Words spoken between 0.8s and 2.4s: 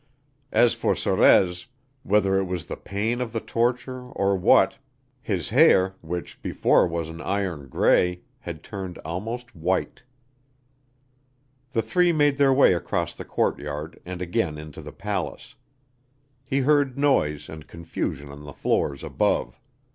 Sorez, whether